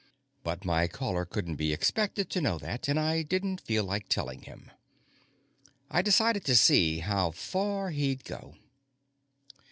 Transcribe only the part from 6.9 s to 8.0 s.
how far